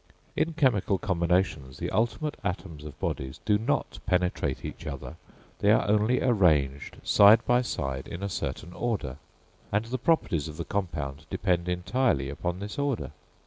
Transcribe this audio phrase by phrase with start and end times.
[0.35, 5.15] In chemical combinations, the ultimate atoms of bodies do not penetrate each other,
[5.59, 9.17] they are only arranged side by side in a certain order,
[9.71, 13.11] and the properties of the compound depend entirely upon this order.